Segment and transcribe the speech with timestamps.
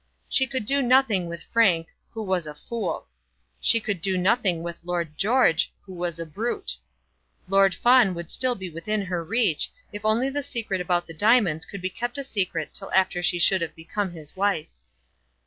[0.27, 3.05] She could do nothing with Frank, who was a fool!
[3.59, 6.75] She could do nothing with Lord George, who was a brute!
[7.47, 11.65] Lord Fawn would still be within her reach, if only the secret about the diamonds
[11.67, 14.71] could be kept a secret till after she should have become his wife.